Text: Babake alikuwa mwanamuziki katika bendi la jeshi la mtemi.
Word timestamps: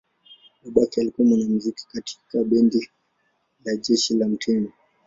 Babake 0.63 1.01
alikuwa 1.01 1.27
mwanamuziki 1.27 1.87
katika 1.87 2.43
bendi 2.43 2.89
la 3.65 3.75
jeshi 3.75 4.13
la 4.13 4.27
mtemi. 4.27 4.71